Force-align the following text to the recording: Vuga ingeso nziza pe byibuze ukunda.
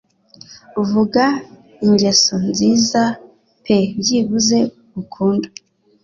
Vuga 0.89 1.23
ingeso 1.85 2.35
nziza 2.49 3.01
pe 3.63 3.77
byibuze 3.99 4.57
ukunda. 5.01 5.47